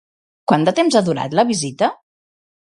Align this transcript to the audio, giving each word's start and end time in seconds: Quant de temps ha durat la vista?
Quant 0.51 0.65
de 0.69 0.73
temps 0.79 0.97
ha 0.97 1.03
durat 1.11 1.37
la 1.41 1.47
vista? 1.53 1.93